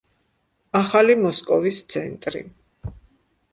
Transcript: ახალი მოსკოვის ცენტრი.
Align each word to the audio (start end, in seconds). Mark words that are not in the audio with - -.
ახალი 0.79 1.17
მოსკოვის 1.19 1.83
ცენტრი. 1.95 2.43